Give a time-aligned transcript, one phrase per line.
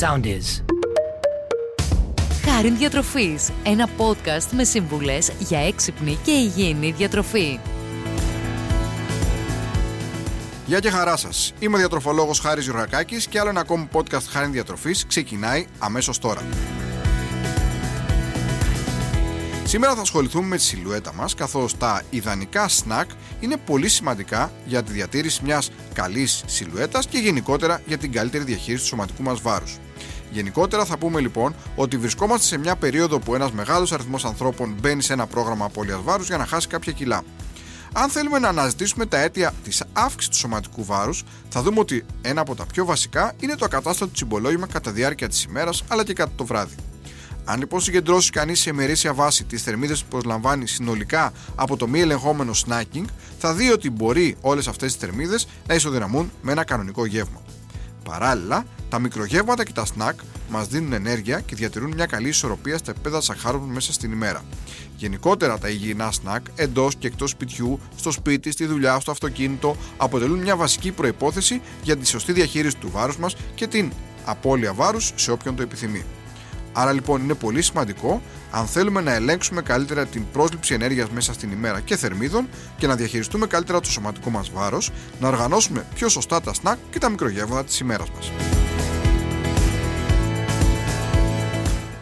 [0.00, 0.62] Sound is.
[2.44, 7.60] Χάριν Διατροφής, ένα podcast με σύμβουλες για έξυπνη και υγιεινή διατροφή.
[10.66, 11.52] Γεια και χαρά σας.
[11.58, 16.42] Είμαι ο διατροφολόγος Χάρης Γιωργακάκη και άλλο ένα ακόμη podcast Χάρη Διατροφής ξεκινάει αμέσως τώρα.
[19.64, 23.10] Σήμερα θα ασχοληθούμε με τη σιλουέτα μας καθώς τα ιδανικά σνακ
[23.40, 28.82] είναι πολύ σημαντικά για τη διατήρηση μιας καλής σιλουέτας και γενικότερα για την καλύτερη διαχείριση
[28.82, 29.78] του σωματικού μας βάρους.
[30.30, 35.02] Γενικότερα θα πούμε λοιπόν ότι βρισκόμαστε σε μια περίοδο που ένας μεγάλος αριθμός ανθρώπων μπαίνει
[35.02, 37.22] σε ένα πρόγραμμα απώλειας βάρους για να χάσει κάποια κιλά.
[37.92, 42.40] Αν θέλουμε να αναζητήσουμε τα αίτια της αύξησης του σωματικού βάρους, θα δούμε ότι ένα
[42.40, 46.12] από τα πιο βασικά είναι το ακατάστατο τσιμπολόγημα κατά τη διάρκεια της ημέρας αλλά και
[46.12, 46.74] κατά το βράδυ.
[47.44, 52.00] Αν λοιπόν συγκεντρώσει κανείς σε ημερήσια βάση τις θερμίδες που προσλαμβάνει συνολικά από το μη
[52.00, 53.04] ελεγχόμενο snacking,
[53.38, 57.40] θα δει ότι μπορεί όλες αυτές τις θερμίδες να ισοδυναμούν με ένα κανονικό γεύμα.
[58.04, 62.90] Παράλληλα, τα μικρογεύματα και τα σνακ μας δίνουν ενέργεια και διατηρούν μια καλή ισορροπία στα
[62.90, 64.42] επίπεδα σαχάρων μέσα στην ημέρα.
[64.96, 70.38] Γενικότερα, τα υγιεινά σνακ εντός και εκτός σπιτιού, στο σπίτι, στη δουλειά, στο αυτοκίνητο αποτελούν
[70.38, 73.92] μια βασική προπόθεση για τη σωστή διαχείριση του βάρους μας και την
[74.24, 76.04] απώλεια βάρους σε όποιον το επιθυμεί.
[76.72, 81.50] Άρα λοιπόν είναι πολύ σημαντικό αν θέλουμε να ελέγξουμε καλύτερα την πρόσληψη ενέργειας μέσα στην
[81.50, 84.90] ημέρα και θερμίδων και να διαχειριστούμε καλύτερα το σωματικό μας βάρος,
[85.20, 88.55] να οργανώσουμε πιο σωστά τα σνακ και τα μικρογεύματα της ημέρας μας.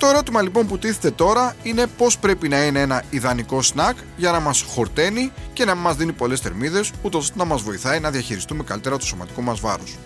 [0.04, 4.30] Το ερώτημα λοιπόν που τίθεται τώρα είναι πώς πρέπει να είναι ένα ιδανικό σνακ για
[4.30, 8.10] να μας χορταίνει και να μας δίνει πολλές θερμίδες, ούτως ώστε να μας βοηθάει να
[8.10, 9.96] διαχειριστούμε καλύτερα το σωματικό μας βάρος.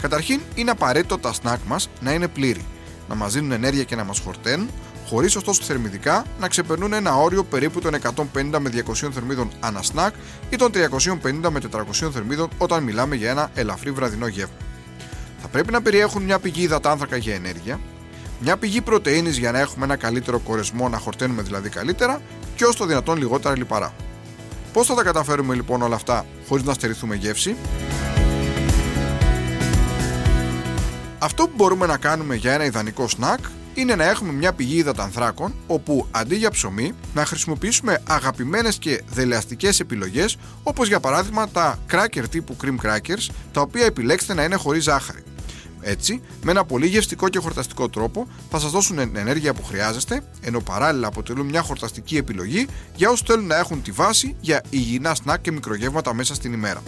[0.00, 2.64] Καταρχήν είναι απαραίτητο τα σνακ μας να είναι πλήρη
[3.08, 4.70] να μας δίνουν ενέργεια και να μας χορταίνουν,
[5.08, 10.14] χωρίς ωστόσο θερμιδικά να ξεπερνούν ένα όριο περίπου των 150 με 200 θερμίδων ανά σνακ
[10.50, 14.56] ή των 350 με 400 θερμίδων όταν μιλάμε για ένα ελαφρύ βραδινό γεύμα.
[15.40, 17.80] Θα πρέπει να περιέχουν μια πηγή υδατάνθρακα για ενέργεια,
[18.40, 22.20] μια πηγή πρωτενη για να έχουμε ένα καλύτερο κορεσμό, να χορταίνουμε δηλαδή καλύτερα
[22.56, 23.94] και ω το δυνατόν λιγότερα λιπαρά.
[24.72, 27.56] Πώς θα τα καταφέρουμε λοιπόν όλα αυτά χωρίς να στερηθούμε γεύση,
[31.26, 33.38] Αυτό που μπορούμε να κάνουμε για ένα ιδανικό σνακ
[33.74, 39.80] είναι να έχουμε μια πηγή υδατανθράκων όπου αντί για ψωμί να χρησιμοποιήσουμε αγαπημένες και δελεαστικές
[39.80, 44.82] επιλογές όπως για παράδειγμα τα cracker τύπου cream crackers τα οποία επιλέξετε να είναι χωρίς
[44.82, 45.22] ζάχαρη.
[45.80, 50.22] Έτσι, με ένα πολύ γευστικό και χορταστικό τρόπο θα σας δώσουν την ενέργεια που χρειάζεστε
[50.40, 55.14] ενώ παράλληλα αποτελούν μια χορταστική επιλογή για όσους θέλουν να έχουν τη βάση για υγιεινά
[55.14, 56.82] σνακ και μικρογεύματα μέσα στην ημέρα.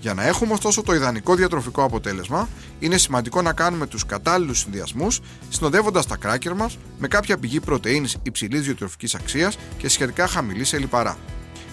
[0.00, 2.48] Για να έχουμε ωστόσο το ιδανικό διατροφικό αποτέλεσμα,
[2.78, 8.08] είναι σημαντικό να κάνουμε τους κατάλληλους συνδυασμούς, συνοδεύοντας τα κράκερ μας με κάποια πηγή πρωτενη
[8.22, 11.18] υψηλής διατροφικής αξίας και σχετικά χαμηλής σε λιπαρά.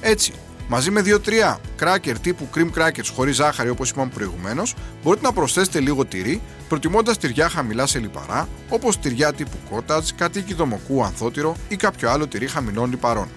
[0.02, 0.34] Έτσι,
[0.68, 5.80] μαζί με 2-3 κράκερ τύπου cream crackers χωρίς ζάχαρη όπως είπαμε προηγουμένως, μπορείτε να προσθέσετε
[5.80, 11.76] λίγο τυρί, προτιμώντας τυριά χαμηλά σε λιπαρά, όπως τυριά τύπου cottage, κατοίκι δομοκού ανθότυρο ή
[11.76, 13.28] κάποιο άλλο τυρί χαμηλών λιπαρών.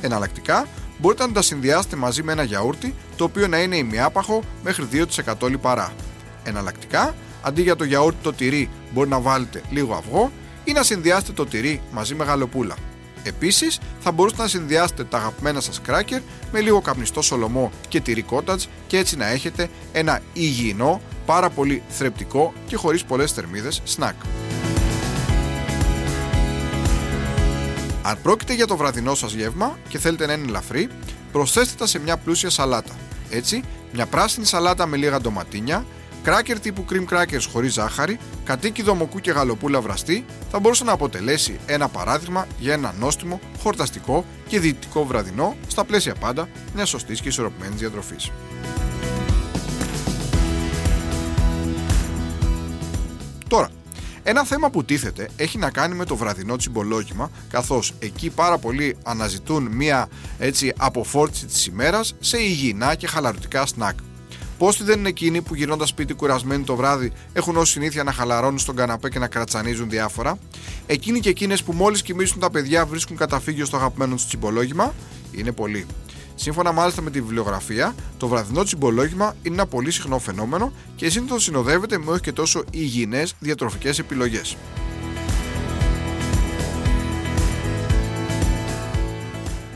[0.00, 0.66] Εναλλακτικά,
[0.98, 4.86] μπορείτε να τα συνδυάσετε μαζί με ένα γιαούρτι το οποίο να είναι ημιάπαχο μέχρι
[5.40, 5.92] 2% λιπαρά.
[6.44, 10.32] Εναλλακτικά, αντί για το γιαούρτι το τυρί μπορεί να βάλετε λίγο αυγό
[10.64, 12.74] ή να συνδυάσετε το τυρί μαζί με γαλοπούλα.
[13.26, 16.20] Επίσης, θα μπορούσατε να συνδυάσετε τα αγαπημένα σας κράκερ
[16.52, 21.82] με λίγο καπνιστό σολομό και τυρί κότατζ και έτσι να έχετε ένα υγιεινό, πάρα πολύ
[21.88, 24.14] θρεπτικό και χωρίς πολλές θερμίδες σνακ.
[28.02, 30.88] Αν πρόκειται για το βραδινό σας γεύμα και θέλετε να είναι ελαφρύ,
[31.32, 32.94] προσθέστε τα σε μια πλούσια σαλάτα.
[33.30, 35.84] Έτσι, μια πράσινη σαλάτα με λίγα ντοματίνια,
[36.24, 41.58] κράκερ τύπου cream crackers χωρίς ζάχαρη, κατοίκι δομοκού και γαλοπούλα βραστή θα μπορούσε να αποτελέσει
[41.66, 47.28] ένα παράδειγμα για ένα νόστιμο, χορταστικό και διητικό βραδινό στα πλαίσια πάντα μιας σωστής και
[47.28, 48.30] ισορροπημένης διατροφής.
[53.48, 53.68] Τώρα,
[54.22, 58.96] ένα θέμα που τίθεται έχει να κάνει με το βραδινό τσιμπολόγημα, καθώς εκεί πάρα πολλοί
[59.02, 60.08] αναζητούν μία
[60.38, 63.98] έτσι αποφόρτιση της ημέρας σε υγιεινά και χαλαρωτικά σνακ.
[64.64, 68.58] Πόσοι δεν είναι εκείνοι που γυρνώντας σπίτι κουρασμένοι το βράδυ έχουν ως συνήθεια να χαλαρώνουν
[68.58, 70.38] στον καναπέ και να κρατσανίζουν διάφορα;
[70.86, 74.94] Εκείνοι και εκείνες που μόλις κοιμήσουν τα παιδιά βρίσκουν καταφύγιο στο αγαπημένο τους τσιμπολόγημα;
[75.32, 75.86] Είναι πολλοί.
[76.34, 81.42] Σύμφωνα μάλιστα με τη βιβλιογραφία, το βραδινό τσιμπολόγημα είναι ένα πολύ συχνό φαινόμενο και συνήθως
[81.42, 84.56] συνοδεύεται με όχι και τόσο υγιεινές διατροφικές επιλογές.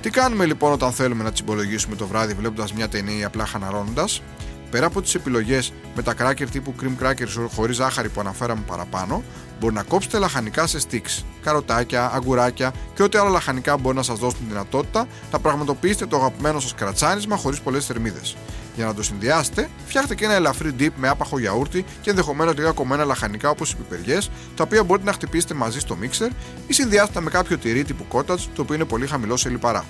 [0.01, 4.23] Τι κάνουμε λοιπόν όταν θέλουμε να τσιμπολογήσουμε το βράδυ βλέποντας μια ταινία ή απλά χαναρώνοντας;
[4.71, 9.23] Πέρα από τις επιλογές με τα κράκερ τύπου cream crackers χωρίς ζάχαρη που αναφέραμε παραπάνω,
[9.61, 14.19] μπορεί να κόψετε λαχανικά σε sticks, καροτάκια, αγκουράκια και ό,τι άλλα λαχανικά μπορεί να σας
[14.19, 18.37] δώσουν τη δυνατότητα να πραγματοποιήσετε το αγαπημένο σας κρατσάνισμα χωρίς πολλές θερμίδες.
[18.77, 22.71] Για να το συνδυάσετε, φτιάχτε και ένα ελαφρύ dip με άπαχο γιαούρτι και ενδεχομένως λίγα
[22.71, 26.29] κομμένα λαχανικά όπως οι πιπεριές, τα οποία μπορείτε να χτυπήσετε μαζί στο μίξερ
[26.67, 29.85] ή συνδυάστε με κάποιο τυρί τύπου cottage, το οποίο είναι πολύ χαμηλό σε λιπαρά.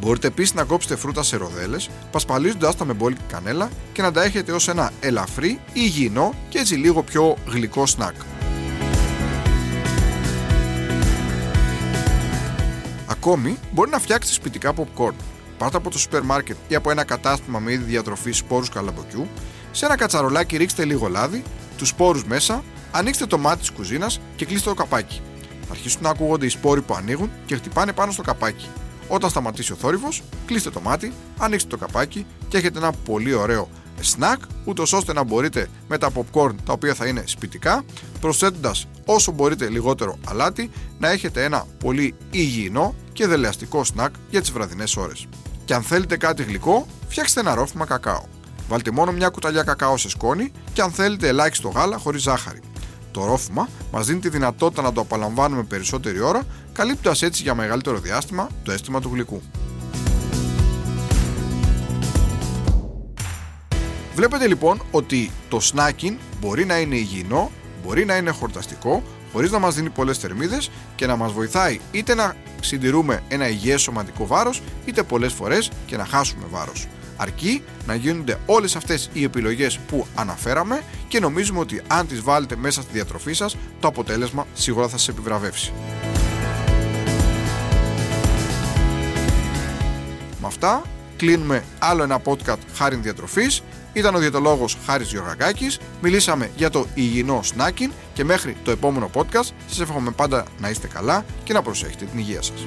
[0.00, 4.22] Μπορείτε επίσης να κόψετε φρούτα σε ροδέλες, πασπαλίζοντας τα με μπόλικη κανέλα και να τα
[4.22, 8.14] έχετε ως ένα ελαφρύ, υγιεινό και έτσι λίγο πιο γλυκό σνακ.
[13.06, 15.14] Ακόμη, μπορεί να φτιάξετε σπιτικά popcorn.
[15.58, 19.28] Πάτε από το σούπερ μάρκετ ή από ένα κατάστημα με είδη διατροφής σπόρους καλαμποκιού,
[19.70, 21.42] σε ένα κατσαρολάκι ρίξτε λίγο λάδι,
[21.76, 25.20] τους σπόρους μέσα, ανοίξτε το μάτι της κουζίνας και κλείστε το καπάκι.
[25.66, 28.68] Θα αρχίσουν να ακούγονται οι σπόροι που ανοίγουν και χτυπάνε πάνω στο καπάκι.
[29.08, 33.68] Όταν σταματήσει ο θόρυβος, κλείστε το μάτι, ανοίξτε το καπάκι και έχετε ένα πολύ ωραίο
[34.02, 37.84] snack, ούτως ώστε να μπορείτε με τα popcorn τα οποία θα είναι σπιτικά,
[38.20, 44.50] προσθέτοντας όσο μπορείτε λιγότερο αλάτι, να έχετε ένα πολύ υγιεινό και δελεαστικό snack για τις
[44.52, 45.26] βραδινές ώρες.
[45.64, 48.22] Και αν θέλετε κάτι γλυκό, φτιάξτε ένα ρόφημα κακάο.
[48.68, 52.60] Βάλτε μόνο μια κουταλιά κακάο σε σκόνη και αν θέλετε ελάχιστο γάλα χωρίς ζάχαρη.
[53.18, 56.42] Το ρόφημα μας δίνει τη δυνατότητα να το απολαμβάνουμε περισσότερη ώρα,
[56.72, 59.42] καλύπτοντας έτσι για μεγαλύτερο διάστημα το αίσθημα του γλυκού.
[64.14, 67.50] Βλέπετε λοιπόν ότι το snacking μπορεί να είναι υγιεινό,
[67.84, 72.14] μπορεί να είναι χορταστικό, χωρίς να μας δίνει πολλές θερμίδες και να μας βοηθάει είτε
[72.14, 76.86] να συντηρούμε ένα υγιές σωματικό βάρος, είτε πολλές φορές και να χάσουμε βάρος.
[77.16, 82.56] Αρκεί να γίνονται όλες αυτές οι επιλογές που αναφέραμε και νομίζουμε ότι αν τις βάλετε
[82.56, 85.72] μέσα στη διατροφή σας, το αποτέλεσμα σίγουρα θα σας επιβραβεύσει.
[90.40, 90.82] Με αυτά
[91.16, 93.62] κλείνουμε άλλο ένα podcast χάρη διατροφής.
[93.92, 95.78] Ήταν ο διαιτολόγος Χάρης Γιωργακάκης.
[96.00, 100.86] Μιλήσαμε για το υγιεινό snacking και μέχρι το επόμενο podcast σας εύχομαι πάντα να είστε
[100.86, 102.66] καλά και να προσέχετε την υγεία σας.